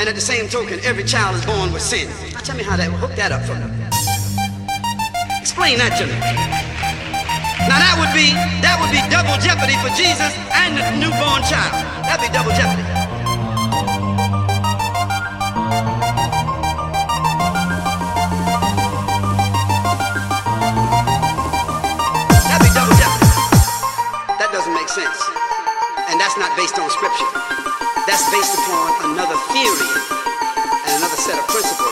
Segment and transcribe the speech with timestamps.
[0.00, 2.08] and at the same token, every child is born with sin.
[2.32, 3.68] Now tell me how that, hook that up for me.
[5.36, 6.16] Explain that to me.
[7.68, 8.32] Now that would be,
[8.64, 11.76] that would be double jeopardy for Jesus and the newborn child.
[12.08, 12.80] That'd be double jeopardy.
[22.48, 23.28] That'd be double jeopardy.
[24.40, 25.20] That doesn't make sense.
[26.08, 27.28] And that's not based on scripture.
[28.08, 28.99] That's based upon
[29.48, 29.88] theory
[30.86, 31.89] and another set of principles.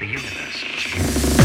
[0.00, 1.39] The universe